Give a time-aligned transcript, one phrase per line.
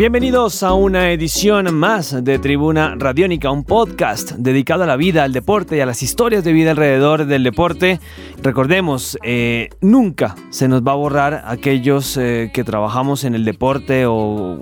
[0.00, 5.34] Bienvenidos a una edición más de Tribuna Radiónica, un podcast dedicado a la vida, al
[5.34, 8.00] deporte y a las historias de vida alrededor del deporte.
[8.42, 14.06] Recordemos, eh, nunca se nos va a borrar aquellos eh, que trabajamos en el deporte
[14.06, 14.14] o,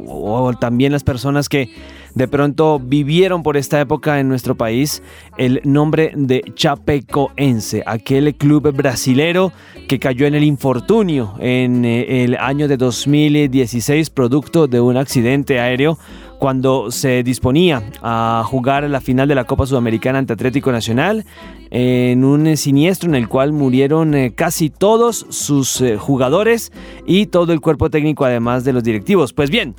[0.08, 1.70] o también las personas que
[2.18, 5.04] de pronto vivieron por esta época en nuestro país
[5.36, 9.52] el nombre de Chapecoense, aquel club brasilero
[9.86, 15.60] que cayó en el infortunio en eh, el año de 2016 producto de un accidente
[15.60, 15.96] aéreo
[16.38, 21.24] cuando se disponía a jugar la final de la Copa Sudamericana ante Atlético Nacional
[21.70, 26.72] en un siniestro en el cual murieron eh, casi todos sus eh, jugadores
[27.06, 29.32] y todo el cuerpo técnico además de los directivos.
[29.32, 29.74] Pues bien,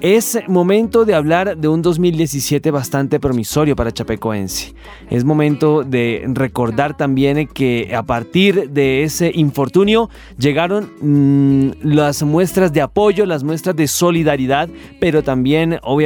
[0.00, 4.74] es momento de hablar de un 2017 bastante promisorio para Chapecoense.
[5.10, 12.72] Es momento de recordar también que a partir de ese infortunio llegaron mm, las muestras
[12.72, 14.68] de apoyo, las muestras de solidaridad,
[15.00, 16.01] pero también obviamente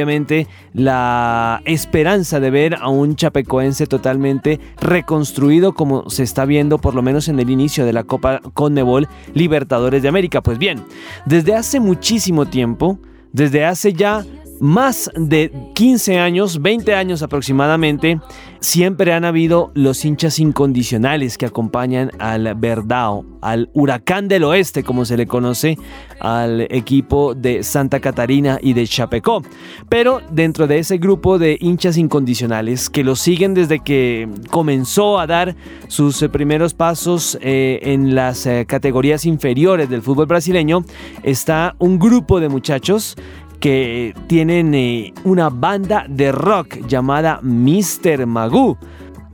[0.73, 6.95] la esperanza de ver a un Chapecoense totalmente reconstruido construido como se está viendo por
[6.95, 10.41] lo menos en el inicio de la Copa Conmebol Libertadores de América.
[10.41, 10.83] Pues bien,
[11.25, 12.99] desde hace muchísimo tiempo,
[13.33, 14.23] desde hace ya
[14.59, 18.19] más de 15 años, 20 años aproximadamente,
[18.59, 25.05] siempre han habido los hinchas incondicionales que acompañan al Verdao, al Huracán del Oeste, como
[25.05, 25.77] se le conoce
[26.19, 29.43] al equipo de Santa Catarina y de Chapecó.
[29.89, 35.27] Pero dentro de ese grupo de hinchas incondicionales que lo siguen desde que comenzó a
[35.27, 35.55] dar
[35.87, 40.83] sus primeros pasos eh, en las eh, categorías inferiores del fútbol brasileño,
[41.23, 43.15] está un grupo de muchachos
[43.59, 48.25] que tienen eh, una banda de rock llamada Mr.
[48.25, 48.77] Magoo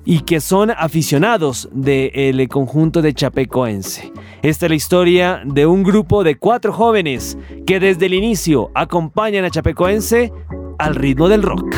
[0.06, 4.12] y que son aficionados del conjunto de Chapecoense.
[4.42, 9.46] Esta es la historia de un grupo de cuatro jóvenes que desde el inicio acompañan
[9.46, 10.34] a Chapecoense
[10.78, 11.74] al ritmo del rock.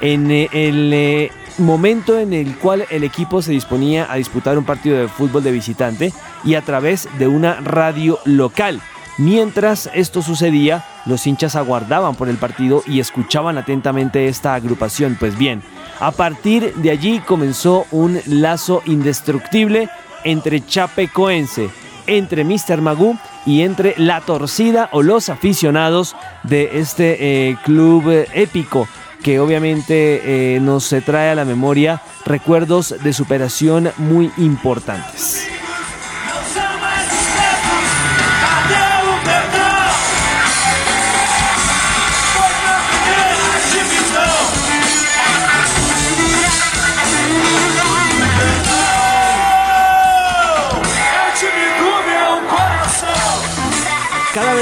[0.01, 4.99] en eh, el momento en el cual el equipo se disponía a disputar un partido
[4.99, 6.13] de fútbol de visitante
[6.45, 8.81] y a través de una radio local.
[9.19, 15.17] Mientras esto sucedía, los hinchas aguardaban por el partido y escuchaban atentamente esta agrupación.
[15.21, 15.63] Pues bien,
[15.99, 19.91] a partir de allí comenzó un lazo indestructible
[20.25, 21.69] entre Chapecoense,
[22.07, 22.81] entre Mr.
[22.81, 28.89] Magoo y entre la torcida o los aficionados de este eh, club épico
[29.23, 35.47] que obviamente eh, nos trae a la memoria recuerdos de superación muy importantes.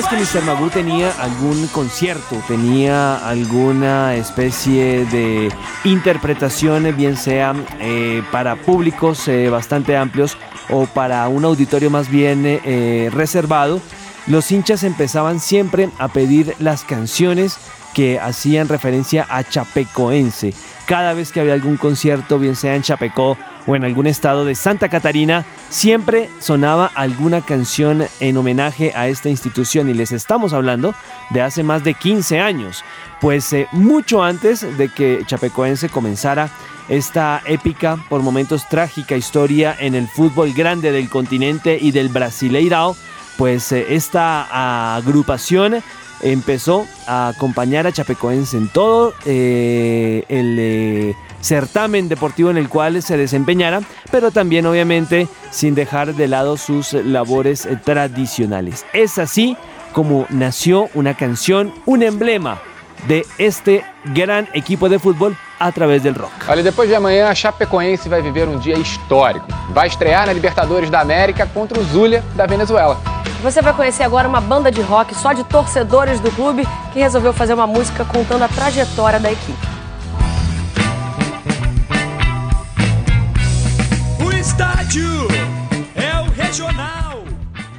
[0.06, 0.44] Que Mr.
[0.44, 5.52] Magoo tenía algún concierto, tenía alguna especie de
[5.82, 10.36] interpretación, bien sea eh, para públicos eh, bastante amplios
[10.70, 13.80] o para un auditorio más bien eh, reservado,
[14.28, 17.58] los hinchas empezaban siempre a pedir las canciones
[17.92, 20.54] que hacían referencia a Chapecoense.
[20.86, 23.36] Cada vez que había algún concierto, bien sea en Chapecó
[23.68, 29.28] o en algún estado de Santa Catarina, siempre sonaba alguna canción en homenaje a esta
[29.28, 29.90] institución.
[29.90, 30.94] Y les estamos hablando
[31.30, 32.82] de hace más de 15 años,
[33.20, 36.48] pues eh, mucho antes de que Chapecoense comenzara
[36.88, 42.96] esta épica, por momentos trágica historia en el fútbol grande del continente y del Brasileirao,
[43.36, 45.82] pues eh, esta agrupación
[46.22, 53.16] empezó a acompañar a Chapecoense en todo eh, el certamen deportivo en el cual se
[53.16, 53.80] desempeñara,
[54.10, 58.84] pero también obviamente sin dejar de lado sus labores eh, tradicionales.
[58.92, 59.56] Es así
[59.92, 62.60] como nació una canción, un emblema
[63.06, 66.32] de este gran equipo de fútbol a través del rock.
[66.48, 69.46] Olha, depois de amanhã, a Chapecoense vai viver um dia histórico.
[69.70, 73.00] Vai estrear na Libertadores da América contra o Zulia da Venezuela.
[73.42, 77.32] Você vai conhecer agora uma banda de rock só de torcedores do clube que resolveu
[77.32, 79.77] fazer uma música contando a trajetória da equipe.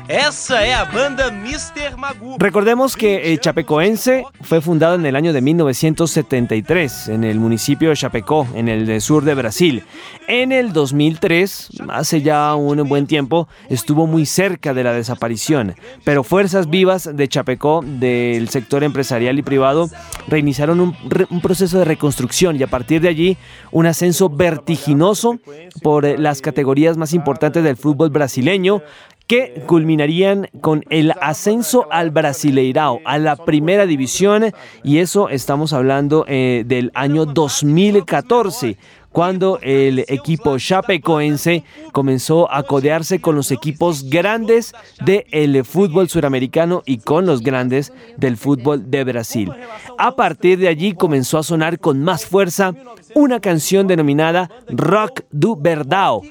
[0.09, 1.95] Esa es la banda Mr.
[1.95, 2.37] Magoo.
[2.39, 7.95] Recordemos que eh, Chapecoense fue fundado en el año de 1973 en el municipio de
[7.95, 9.83] Chapecó, en el sur de Brasil.
[10.27, 16.23] En el 2003, hace ya un buen tiempo, estuvo muy cerca de la desaparición, pero
[16.23, 19.91] fuerzas vivas de Chapecó, del sector empresarial y privado,
[20.27, 20.97] reiniciaron un,
[21.29, 23.37] un proceso de reconstrucción y a partir de allí
[23.69, 25.37] un ascenso vertiginoso
[25.83, 28.81] por eh, las categorías más importantes del fútbol brasileño,
[29.29, 34.51] que culminarían con el ascenso al Brasileirao, a la primera división,
[34.83, 38.77] y eso estamos hablando eh, del año 2014
[39.11, 44.73] cuando el equipo chapecoense comenzó a codearse con los equipos grandes
[45.05, 49.51] del fútbol suramericano y con los grandes del fútbol de Brasil.
[49.99, 52.73] A partir de allí comenzó a sonar con más fuerza
[53.13, 56.23] una canción denominada Rock do Verdao,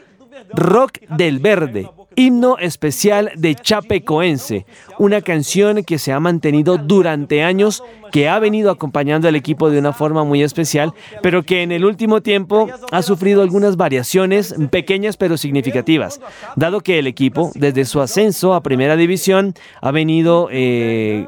[0.53, 4.67] Rock del Verde, Himno especial de Chapecoense,
[4.99, 9.79] una canción que se ha mantenido durante años, que ha venido acompañando al equipo de
[9.79, 10.93] una forma muy especial,
[11.23, 16.21] pero que en el último tiempo ha sufrido algunas variaciones pequeñas pero significativas,
[16.57, 20.49] dado que el equipo, desde su ascenso a Primera División, ha venido...
[20.51, 21.25] Eh,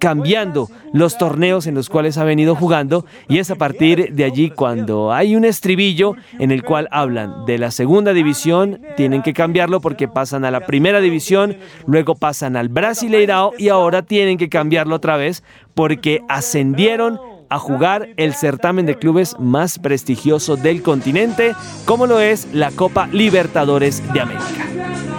[0.00, 4.50] cambiando los torneos en los cuales ha venido jugando y es a partir de allí
[4.50, 9.80] cuando hay un estribillo en el cual hablan de la segunda división, tienen que cambiarlo
[9.80, 11.56] porque pasan a la primera división,
[11.86, 15.44] luego pasan al Brasileirao y ahora tienen que cambiarlo otra vez
[15.74, 17.20] porque ascendieron
[17.50, 21.54] a jugar el certamen de clubes más prestigioso del continente,
[21.84, 25.09] como lo es la Copa Libertadores de América.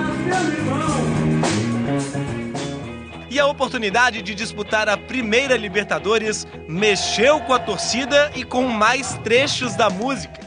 [3.31, 9.17] E a oportunidade de disputar a primeira Libertadores mexeu com a torcida e com mais
[9.23, 10.41] trechos da música.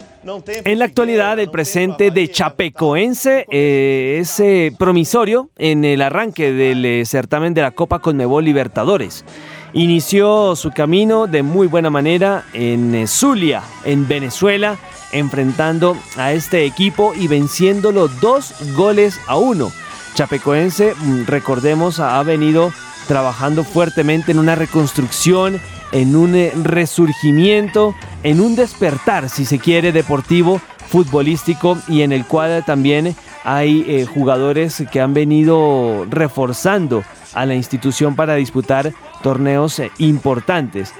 [0.66, 6.84] En la actualidad, el presente de Chapecoense eh, es eh, promisorio en el arranque del
[6.84, 9.24] eh, certamen de la Copa Conmebol Libertadores.
[9.72, 14.76] Inició su camino de muy buena manera en eh, Zulia, en Venezuela,
[15.12, 19.72] enfrentando a este equipo y venciéndolo dos goles a uno.
[20.14, 22.72] Chapecoense, mm, recordemos, ha venido
[23.08, 25.60] trabajando fuertemente en una reconstrucción,
[25.92, 32.24] en un eh, resurgimiento, en un despertar, si se quiere, deportivo, futbolístico y en el
[32.24, 38.92] cual también hay eh, jugadores que han venido reforzando a la institución para disputar
[39.24, 40.92] torneos eh, importantes.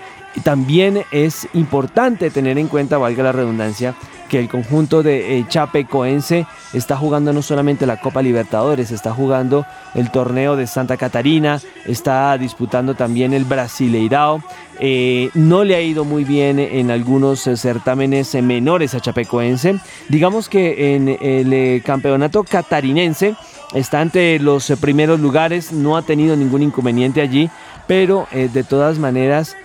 [0.42, 3.94] También es importante tener en cuenta, valga la redundancia,
[4.28, 9.66] que el conjunto de eh, Chapecoense está jugando no solamente la Copa Libertadores, está jugando
[9.94, 14.42] el torneo de Santa Catarina, está disputando también el Brasileirao.
[14.80, 19.78] Eh, no le ha ido muy bien en algunos certámenes menores a Chapecoense.
[20.08, 23.36] Digamos que en el campeonato catarinense
[23.74, 27.50] está ante los primeros lugares, no ha tenido ningún inconveniente allí,
[27.86, 29.56] pero de todas maneras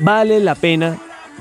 [0.00, 0.98] vale la pena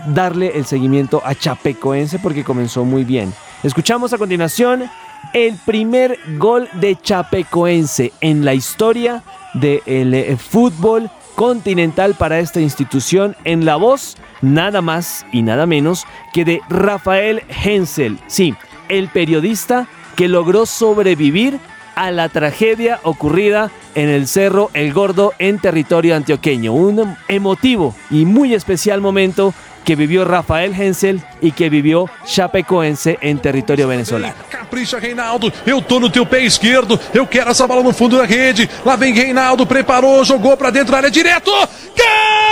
[0.08, 3.34] darle el seguimiento a Chapecoense porque comenzó muy bien.
[3.64, 4.90] Escuchamos a continuación
[5.34, 13.36] el primer gol de Chapecoense en la historia del eh, fútbol continental para esta institución
[13.44, 18.54] en la voz nada más y nada menos que de Rafael Hensel, sí,
[18.90, 21.60] el periodista que logró sobrevivir
[21.96, 26.74] a la tragedia ocurrida en el Cerro El Gordo en territorio antioqueño.
[26.74, 33.40] Un emotivo y muy especial momento que vivió Rafael Hensel y que vivió Chapecoense en
[33.40, 34.36] territorio venezolano.
[34.50, 38.26] Capricha Reinaldo, eu tô no teu pé esquerdo, eu quero essa bola no fundo da
[38.26, 38.70] rede.
[38.86, 41.52] Lá vem Reinaldo, preparou, jogou para dentro da área direto.
[41.52, 42.43] Gol!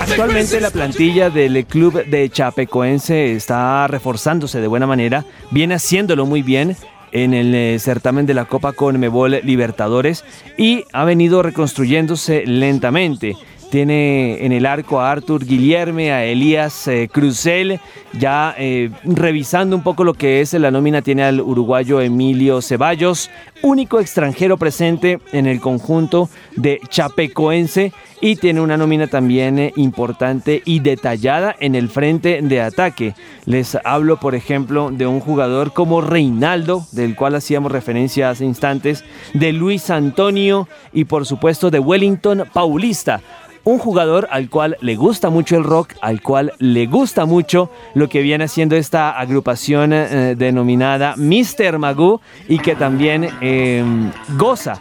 [0.00, 6.42] Actualmente la plantilla del club de Chapecoense está reforzándose de buena manera, viene haciéndolo muy
[6.42, 6.76] bien
[7.12, 10.24] en el eh, certamen de la Copa Conmebol Libertadores
[10.58, 13.36] y ha venido reconstruyéndose lentamente.
[13.72, 17.80] Tiene en el arco a Artur Guillerme, a Elías eh, Cruzel,
[18.12, 23.30] ya eh, revisando un poco lo que es la nómina, tiene al uruguayo Emilio Ceballos,
[23.62, 30.60] único extranjero presente en el conjunto de Chapecoense y tiene una nómina también eh, importante
[30.66, 33.14] y detallada en el frente de ataque.
[33.46, 39.02] Les hablo, por ejemplo, de un jugador como Reinaldo, del cual hacíamos referencia hace instantes,
[39.32, 43.22] de Luis Antonio y por supuesto de Wellington Paulista
[43.64, 48.08] un jugador al cual le gusta mucho el rock, al cual le gusta mucho lo
[48.08, 51.78] que viene haciendo esta agrupación eh, denominada Mr.
[51.78, 54.78] Magoo y que también em, goza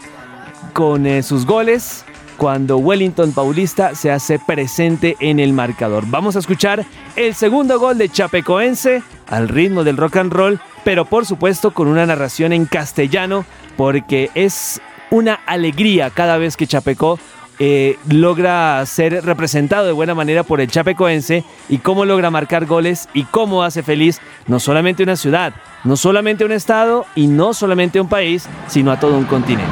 [0.74, 2.06] con eh, sus goles
[2.38, 6.06] cuando Wellington Paulista se hace presente en el marcador.
[6.08, 6.86] Vamos a escuchar
[7.16, 11.88] el segundo gol de Chapecoense al ritmo del rock and roll, pero por supuesto con
[11.88, 13.46] una narración en castellano
[13.78, 17.20] porque es una alegría cada vez que Chapeco
[17.63, 23.08] eh, logra ser representado de buena manera por el Chapecoense y cómo logra marcar goles
[23.13, 25.53] y cómo hace feliz no solamente una ciudad,
[25.84, 29.70] no solamente un estado y no solamente un país, sino a todo un continente.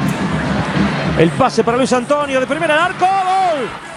[1.18, 3.06] El pase para Luis Antonio de primera en arco.
[3.06, 3.89] ¡Gol!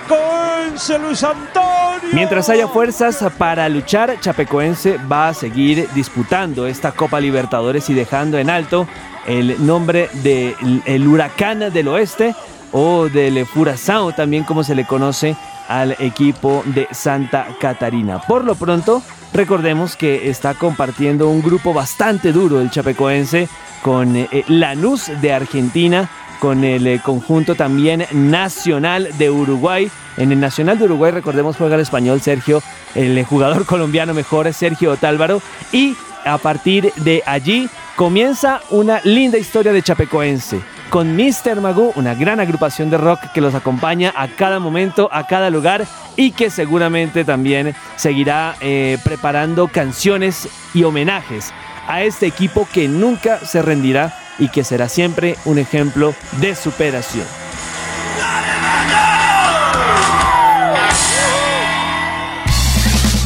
[0.00, 2.10] Chapecoense, Luis Antonio.
[2.12, 8.38] Mientras haya fuerzas para luchar, Chapecoense va a seguir disputando esta Copa Libertadores y dejando
[8.38, 8.86] en alto
[9.26, 12.34] el nombre del el Huracán del Oeste
[12.72, 15.36] o del Furazao, también como se le conoce
[15.68, 18.20] al equipo de Santa Catarina.
[18.22, 19.02] Por lo pronto,
[19.32, 23.48] recordemos que está compartiendo un grupo bastante duro el Chapecoense
[23.82, 26.08] con eh, Lanús de Argentina
[26.40, 29.90] con el eh, conjunto también nacional de Uruguay.
[30.16, 32.62] En el Nacional de Uruguay, recordemos, juega el español Sergio,
[32.96, 35.40] el eh, jugador colombiano mejor Sergio Otálvaro.
[35.70, 35.94] Y
[36.24, 40.60] a partir de allí comienza una linda historia de Chapecoense.
[40.88, 41.60] Con Mr.
[41.60, 45.86] Magoo, una gran agrupación de rock que los acompaña a cada momento, a cada lugar
[46.16, 51.52] y que seguramente también seguirá eh, preparando canciones y homenajes
[51.86, 57.26] a este equipo que nunca se rendirá y que será siempre un ejemplo de superación.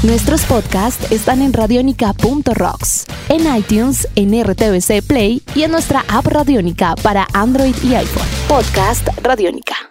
[0.02, 6.94] Nuestros podcasts están en radionica.rocks, en iTunes, en RTVC Play y en nuestra app Radionica
[6.97, 8.28] para Android y iPhone.
[8.47, 9.76] Podcast Radionica.